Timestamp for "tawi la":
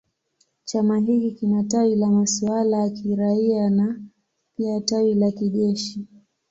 1.63-2.07, 4.81-5.31